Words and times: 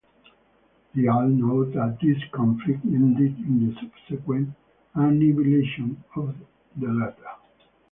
They 0.95 1.05
all 1.05 1.27
note 1.27 1.73
that 1.73 1.99
this 2.01 2.17
conflict 2.31 2.83
ended 2.85 3.37
in 3.37 3.67
the 3.69 3.79
subsequent 3.79 4.49
annihilation 4.95 6.03
of 6.15 6.33
the 6.75 6.87
latter. 6.87 7.37